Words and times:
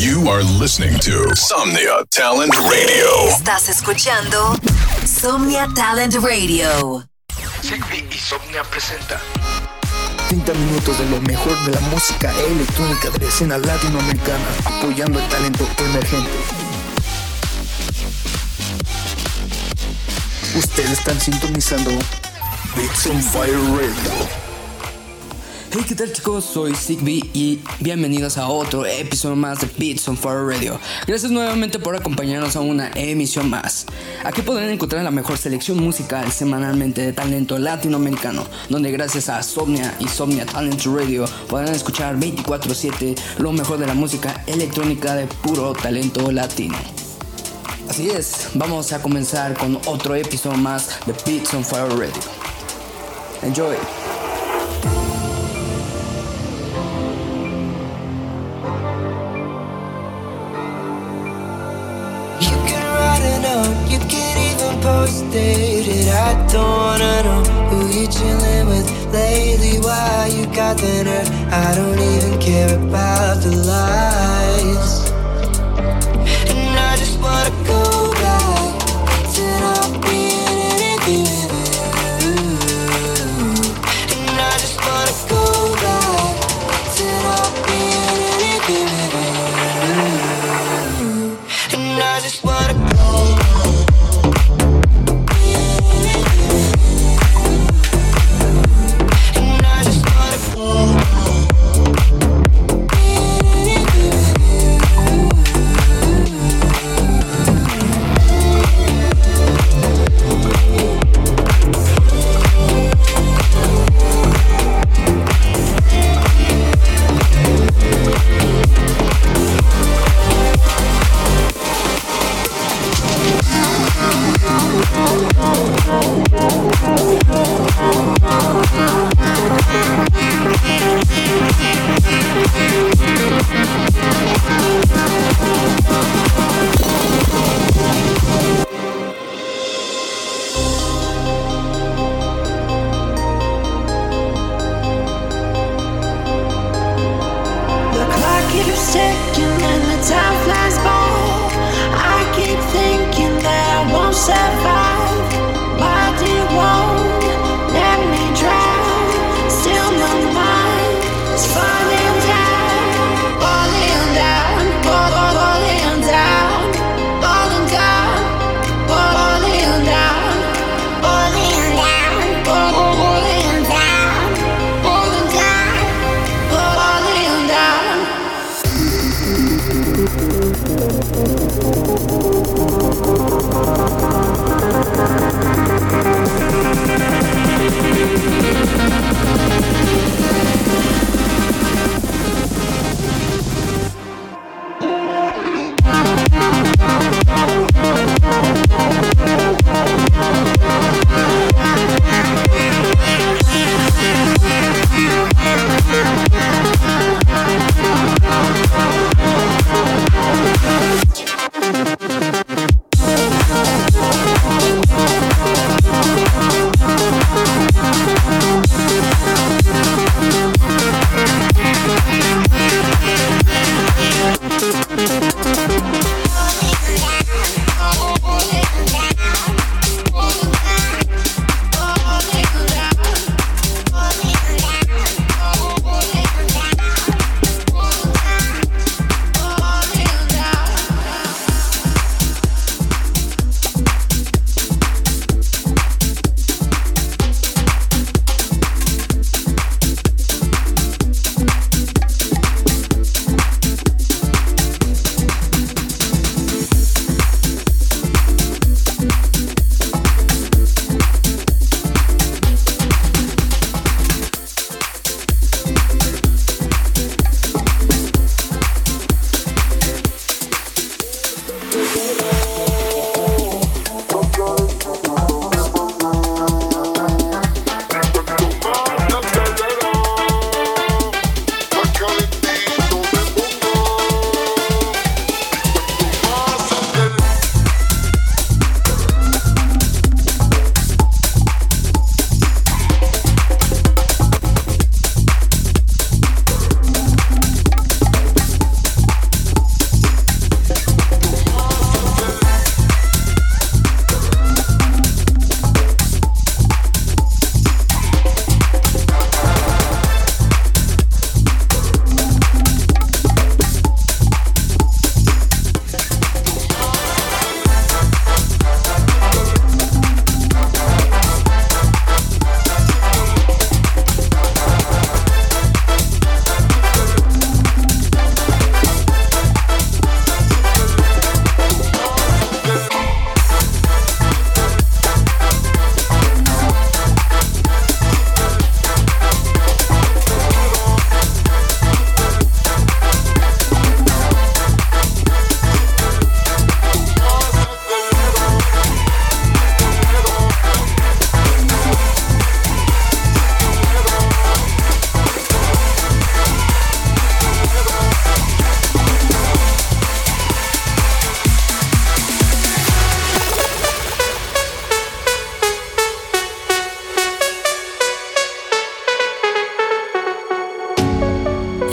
You 0.00 0.30
are 0.30 0.42
listening 0.42 0.98
to 1.00 1.36
Somnia 1.36 2.06
Talent 2.08 2.54
Radio. 2.54 3.28
Estás 3.28 3.68
escuchando 3.68 4.56
Somnia 5.04 5.68
Talent 5.74 6.14
Radio. 6.14 7.04
Sigby 7.60 8.08
y 8.10 8.16
Somnia 8.16 8.62
presenta 8.64 9.20
30 10.30 10.54
minutos 10.54 10.98
de 10.98 11.04
lo 11.10 11.20
mejor 11.20 11.54
de 11.66 11.72
la 11.72 11.80
música 11.92 12.32
electrónica 12.32 13.10
de 13.10 13.18
la 13.18 13.28
escena 13.28 13.58
latinoamericana, 13.58 14.46
apoyando 14.64 15.20
el 15.20 15.28
talento 15.28 15.68
emergente. 15.76 16.30
Ustedes 20.56 20.92
están 20.92 21.20
sintonizando 21.20 21.90
Beats 22.74 23.06
on 23.06 23.22
Fire 23.22 23.52
Radio. 23.52 24.39
Hey, 25.72 25.84
¿qué 25.86 25.94
tal 25.94 26.12
chicos? 26.12 26.44
Soy 26.46 26.74
Sigby 26.74 27.30
y 27.32 27.60
bienvenidos 27.78 28.38
a 28.38 28.48
otro 28.48 28.84
episodio 28.86 29.36
más 29.36 29.60
de 29.60 29.68
Beats 29.78 30.08
on 30.08 30.16
Fire 30.16 30.44
Radio. 30.44 30.80
Gracias 31.06 31.30
nuevamente 31.30 31.78
por 31.78 31.94
acompañarnos 31.94 32.56
a 32.56 32.60
una 32.60 32.90
emisión 32.96 33.48
más. 33.48 33.86
Aquí 34.24 34.42
podrán 34.42 34.70
encontrar 34.70 35.04
la 35.04 35.12
mejor 35.12 35.38
selección 35.38 35.78
musical 35.78 36.32
semanalmente 36.32 37.02
de 37.02 37.12
talento 37.12 37.56
latinoamericano, 37.56 38.44
donde 38.68 38.90
gracias 38.90 39.28
a 39.28 39.40
Somnia 39.44 39.94
y 40.00 40.08
Somnia 40.08 40.44
Talent 40.44 40.84
Radio 40.86 41.24
podrán 41.48 41.72
escuchar 41.72 42.16
24/7 42.18 43.14
lo 43.38 43.52
mejor 43.52 43.78
de 43.78 43.86
la 43.86 43.94
música 43.94 44.42
electrónica 44.48 45.14
de 45.14 45.28
puro 45.28 45.72
talento 45.72 46.32
latino. 46.32 46.78
Así 47.88 48.10
es, 48.10 48.48
vamos 48.54 48.92
a 48.92 49.00
comenzar 49.00 49.56
con 49.56 49.78
otro 49.86 50.16
episodio 50.16 50.58
más 50.58 50.98
de 51.06 51.14
Beats 51.24 51.54
on 51.54 51.64
Fire 51.64 51.90
Radio. 51.90 52.22
Enjoy. 53.42 53.76
Can 64.60 64.68
even 64.68 64.82
post 64.82 65.24
it. 65.32 66.08
I 66.08 66.46
don't 66.52 66.62
wanna 66.62 67.22
know 67.22 67.42
who 67.70 67.88
you 67.88 68.06
chillin' 68.08 68.66
with 68.66 69.12
lately. 69.12 69.78
Why 69.80 70.30
you 70.32 70.46
got 70.54 70.76
the 70.76 71.04
nerve? 71.04 71.30
I 71.52 71.74
don't 71.74 71.98
even 71.98 72.40
care 72.40 72.74
about 72.76 73.42
the 73.42 73.56
lies. 73.56 74.99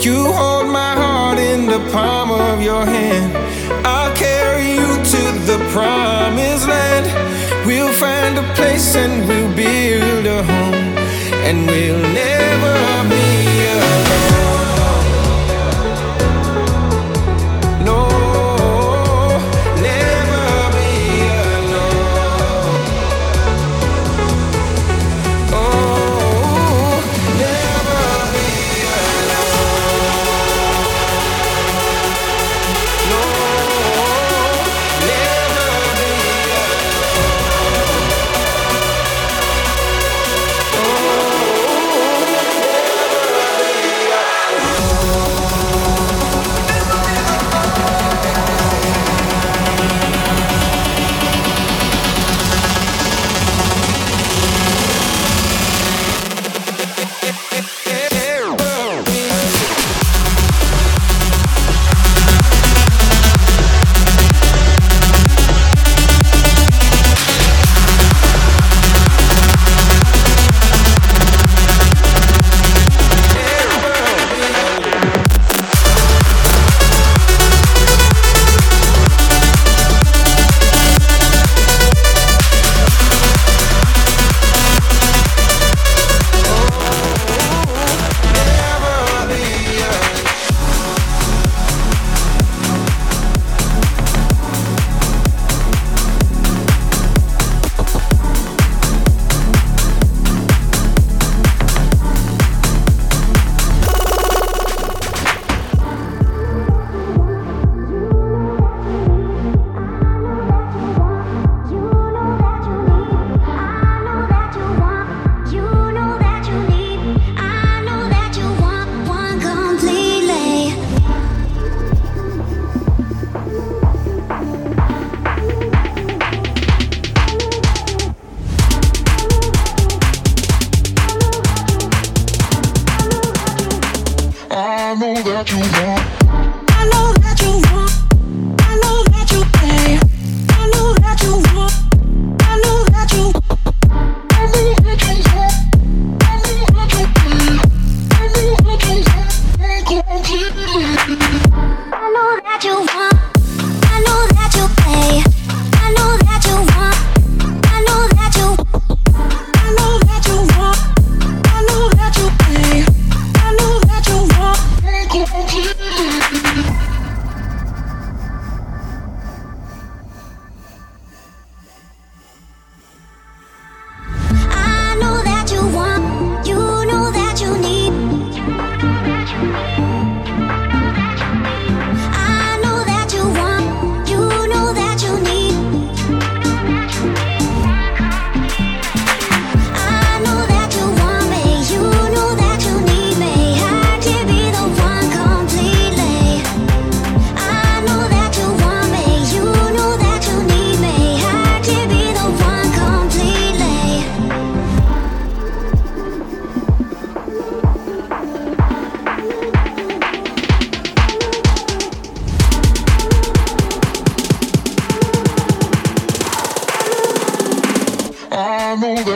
You 0.00 0.32
hold 0.32 0.68
my 0.68 0.94
heart 0.94 1.38
in 1.40 1.66
the 1.66 1.80
palm 1.90 2.30
of 2.30 2.62
your 2.62 2.86
hand. 2.86 3.36
I'll 3.84 4.14
carry 4.14 4.70
you 4.70 4.94
to 5.12 5.22
the 5.44 5.58
promised 5.72 6.68
land. 6.68 7.06
We'll 7.66 7.92
find 7.92 8.38
a 8.38 8.54
place 8.54 8.94
and 8.94 9.26
we'll 9.26 9.52
build 9.56 10.24
a 10.26 10.44
home, 10.44 10.96
and 11.48 11.66
we'll 11.66 12.00
never 12.00 13.08
be. 13.10 13.17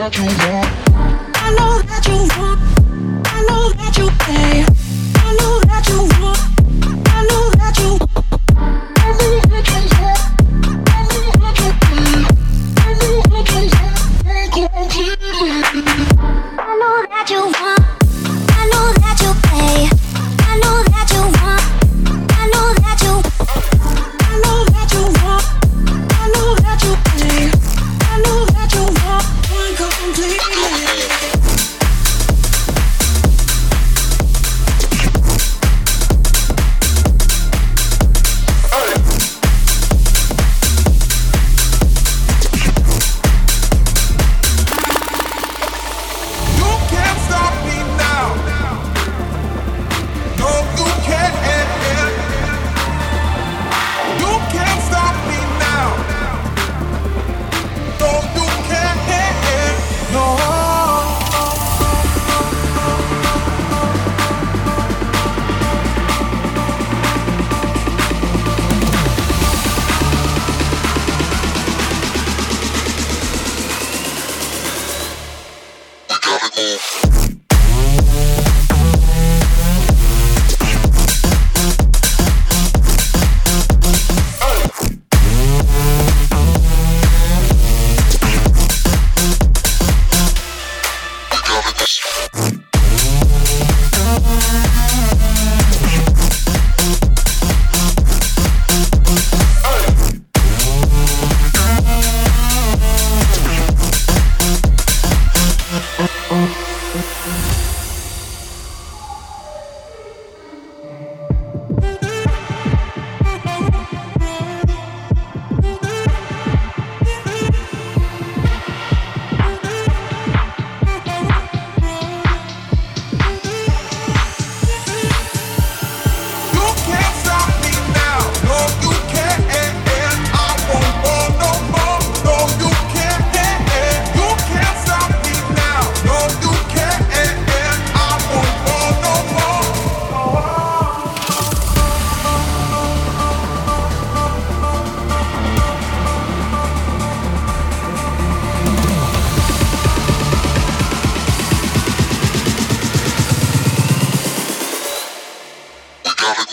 that 0.03 0.17
you 0.17 0.25
want. 0.25 0.67
I 1.37 1.49
know 1.55 1.81
that 1.81 2.05
you 2.07 2.19
want. 2.37 2.59
I 3.25 3.39
know 3.47 3.71
that 3.79 3.97
you 3.97 4.09
say. 4.25 4.82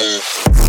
Música 0.01 0.60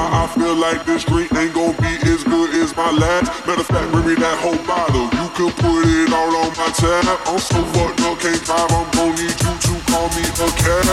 I 0.00 0.26
feel 0.28 0.56
like 0.56 0.86
this 0.86 1.04
drink 1.04 1.32
ain't 1.34 1.52
gonna 1.52 1.76
be 1.76 1.92
as 2.08 2.24
good 2.24 2.54
as 2.56 2.74
my 2.76 2.90
last. 2.90 3.28
Matter 3.46 3.60
of 3.60 3.66
fact, 3.66 3.92
bring 3.92 4.06
me 4.06 4.14
that 4.14 4.38
whole 4.40 4.56
bottle. 4.64 5.12
You 5.12 5.28
can 5.36 5.52
put 5.60 5.84
it 5.84 6.12
all 6.12 6.32
on 6.40 6.50
my 6.56 6.72
tab. 6.72 7.04
I'm 7.28 7.38
so 7.38 7.60
fucked 7.76 8.00
up, 8.00 8.18
can't 8.20 8.40
drive. 8.44 8.72
I'm 8.72 8.88
gonna 8.96 9.12
need 9.20 9.36
you 9.36 9.52
to 9.60 9.72
call 9.92 10.08
me 10.16 10.24
a 10.24 10.48
cab. 10.56 10.88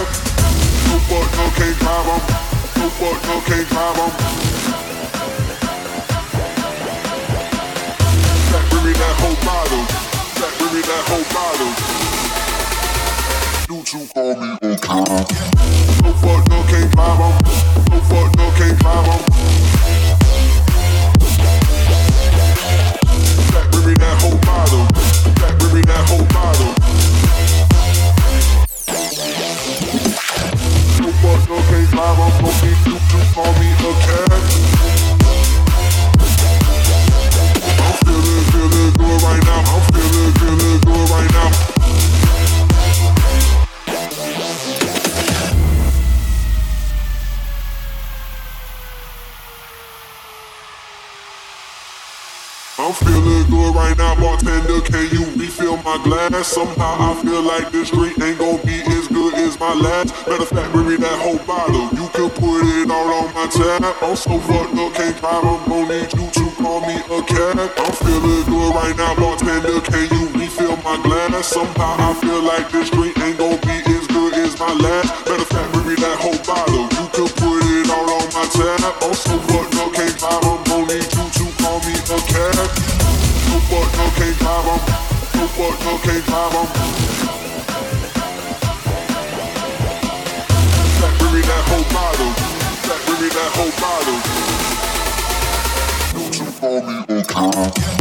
So 0.92 0.96
fucked 1.08 1.40
up, 1.40 1.52
can't 1.56 1.78
drive. 1.80 2.08
I'm 2.12 2.22
so 2.76 2.86
fucked 3.00 3.28
up, 3.32 3.44
can't 3.48 3.68
drive. 3.72 3.96
I'm 3.96 4.12
Back, 8.52 8.66
bring 8.72 8.86
me 8.86 8.94
that 8.94 9.16
whole 9.24 9.40
bottle. 9.48 9.84
Back, 10.36 10.54
bring 10.60 10.74
me 10.76 10.82
that 10.84 11.04
whole 11.08 11.28
bottle. 11.32 12.17
You 13.94 14.06
call 14.08 14.36
me 14.36 14.52
a 14.64 14.76
cab. 14.80 15.08
So 15.08 16.12
fucked 16.20 16.52
up, 16.52 16.68
can't 16.68 16.92
drive. 16.92 17.22
I'm 17.24 17.40
so 17.88 18.00
fucked 18.12 18.38
up, 18.38 18.54
can't 18.56 18.78
drive. 18.80 19.08
I'm 19.08 19.24
Back, 23.48 23.72
bring 23.72 23.88
me 23.88 23.94
that 23.96 24.16
whole 24.20 24.36
bottle. 24.44 24.84
Back, 25.40 25.56
bring 25.60 25.74
me 25.76 25.82
that 25.88 26.04
whole 26.10 26.28
bottle. 26.36 26.76
So 30.98 31.08
fucked 31.24 31.48
up, 31.48 31.64
can't 31.72 31.88
drive. 31.90 32.20
I'm 32.20 32.32
gonna 32.44 32.60
need 32.68 32.80
you 32.84 33.00
to 33.00 33.20
call 33.32 33.52
me 33.56 33.72
a 33.72 33.92
cab. 34.04 34.36
I'm 37.80 37.96
feeling, 38.04 38.44
feeling 38.52 38.92
good 39.00 39.20
right 39.24 39.44
now. 39.46 39.64
I'm 39.64 39.80
feeling, 39.94 40.32
feeling 40.36 40.80
good 40.82 41.10
right 41.10 41.32
now. 41.32 41.77
Feeling 53.04 53.46
good 53.50 53.76
right 53.76 53.98
now, 53.98 54.16
bartender. 54.16 54.82
Can 54.82 55.10
you 55.12 55.26
refill 55.36 55.78
my 55.78 55.98
glass? 56.04 56.48
Somehow 56.48 57.12
I 57.12 57.14
feel 57.22 57.42
like 57.42 57.72
this 57.72 57.90
drink 57.92 58.20
ain't 58.20 58.40
gonna 58.40 58.64
be 58.64 58.82
as 58.82 59.08
good 59.08 59.34
as 59.36 59.60
my 59.60 59.74
last. 59.74 60.14
Matter 60.28 60.44
of 60.44 60.50
fact, 60.50 60.72
bring 60.74 60.88
me 60.88 60.96
that 60.98 61.20
whole 61.22 61.40
bottle. 61.46 61.90
You 61.98 62.08
can 62.16 62.30
put 62.32 62.64
it 62.64 62.90
all 62.92 63.10
on 63.24 63.34
my 63.34 63.48
tab. 63.48 63.84
I'm 64.02 64.16
so 64.16 64.40
fucked 64.40 64.76
up, 64.76 64.94
can't 64.94 65.18
drive. 65.20 65.44
I'm 65.44 65.64
gonna 65.70 65.88
need 65.90 66.14
you 66.14 66.26
to 66.30 66.46
call 66.62 66.82
me 66.82 66.96
a 66.98 67.20
cab. 67.24 67.60
I'm 67.60 67.94
feeling 68.04 68.44
good 68.46 68.72
right 68.76 68.96
now, 68.98 69.16
bartender. 69.16 69.80
Can 69.82 70.06
you 70.14 70.24
refill 70.40 70.78
my 70.84 70.98
glass? 71.04 71.48
Somehow 71.48 71.96
I 72.00 72.14
feel 72.22 72.42
like 72.42 72.72
this 72.72 72.90
drink 72.90 73.18
ain't 73.20 73.38
gonna 73.38 73.58
be 73.62 73.78
as 73.96 74.08
good 74.08 74.34
as 74.34 74.60
my 74.60 74.74
last. 74.74 75.10
Matter 75.28 75.42
of 75.42 75.48
fact, 75.48 75.74
bring 75.74 75.88
me 75.88 75.96
that 75.96 76.18
whole 76.20 76.40
bottle. 76.46 76.88
You 76.98 77.06
can 77.16 77.30
put 77.40 77.62
it 77.64 77.90
all 77.90 78.10
on 78.18 78.28
my 78.34 78.46
tab. 78.52 78.94
I'm 79.04 79.14
so 79.14 79.38
fucked 79.50 79.76
up, 79.76 79.94
can't 79.94 80.18
drive. 80.18 80.44
I'm 80.44 80.64
gonna 80.66 80.94
need 80.94 81.08
you 81.14 81.17
I'm 85.60 85.66
bring 91.18 91.34
me 91.34 91.42
that 91.42 91.64
whole 91.68 91.88
bottle. 91.92 92.32
Back, 92.86 93.02
bring 93.08 93.22
me 93.22 93.30
that 93.30 93.52
whole 93.56 93.74
bottle. 93.82 94.20
You 96.14 96.30
to 96.32 96.46
call 96.60 96.80
me 96.84 96.96
a 97.10 97.97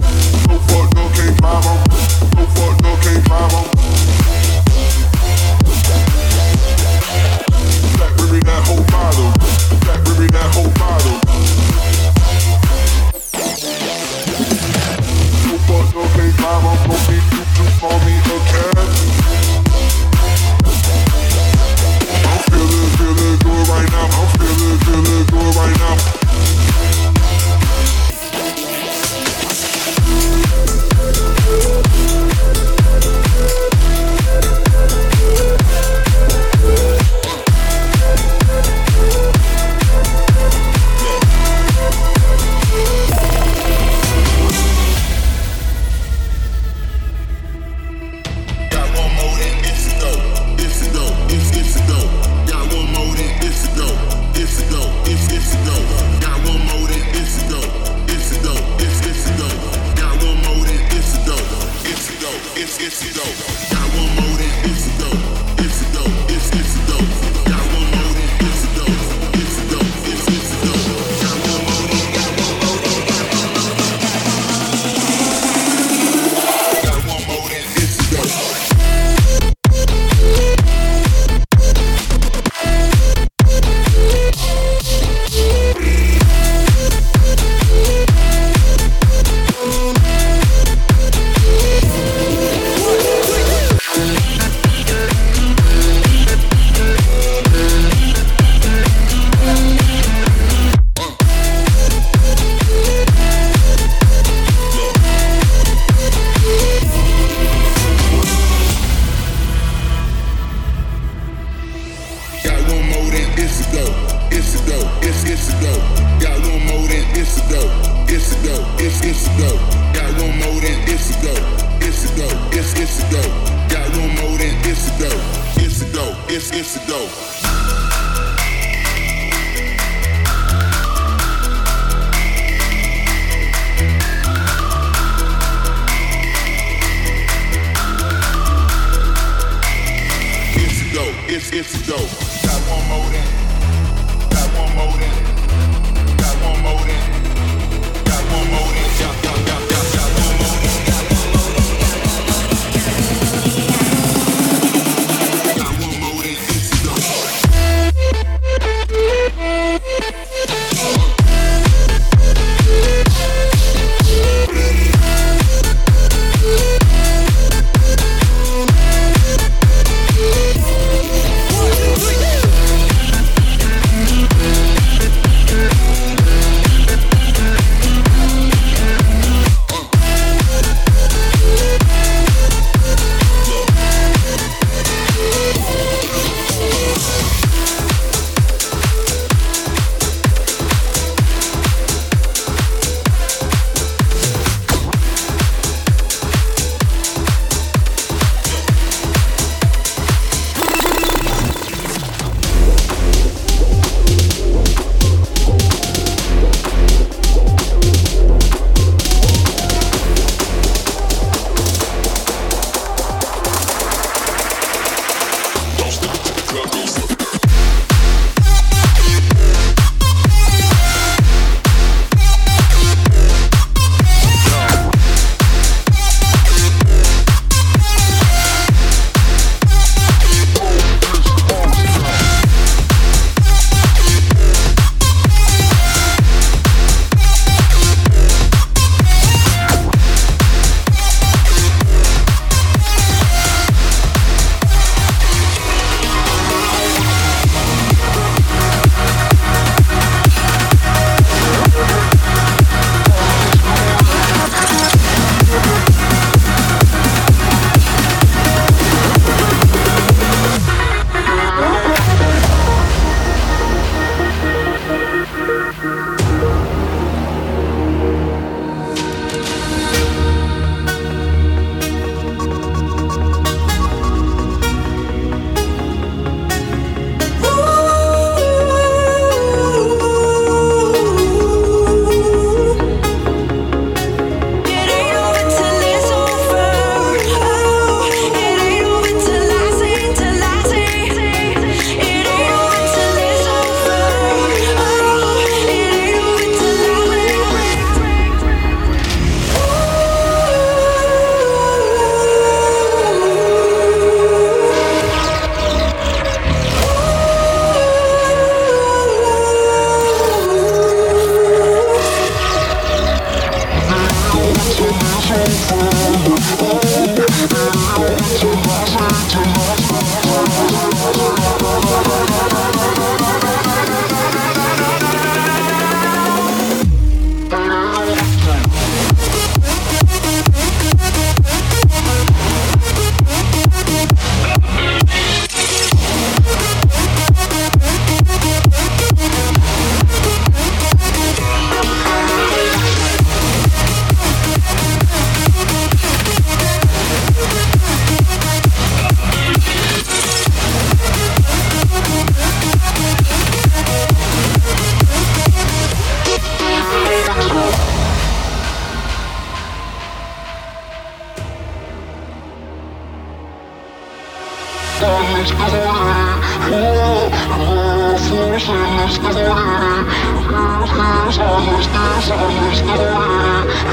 understand, 371.26 372.30
understand, 372.30 373.10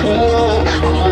understand. 0.03 1.02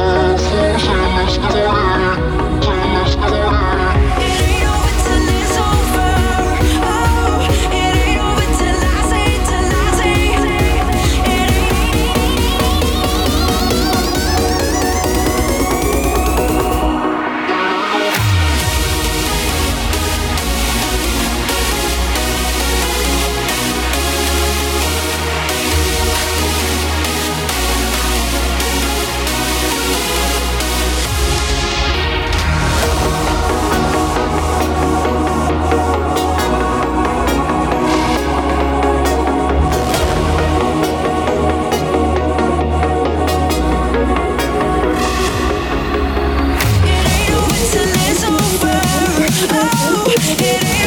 it 50.43 50.63
is. 50.63 50.80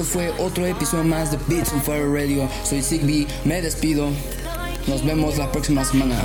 esto 0.00 0.12
fue 0.12 0.32
otro 0.38 0.64
episodio 0.64 1.02
más 1.02 1.32
de 1.32 1.38
Beats 1.48 1.72
on 1.72 1.82
Fire 1.82 2.08
Radio. 2.08 2.48
Soy 2.62 2.82
Zigby, 2.82 3.26
me 3.44 3.60
despido. 3.60 4.10
Nos 4.86 5.04
vemos 5.04 5.36
la 5.38 5.50
próxima 5.50 5.84
semana. 5.84 6.24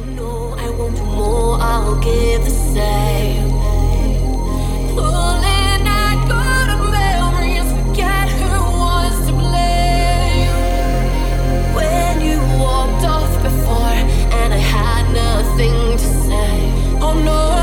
nothing 15.14 15.98
to 15.98 16.00
say. 16.00 16.98
Oh 17.02 17.14
no. 17.14 17.63